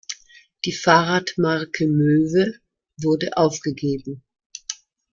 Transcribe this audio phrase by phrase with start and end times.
[0.65, 2.57] Die Fahrradmarke "Möve"
[2.99, 4.23] wurde aufgegeben.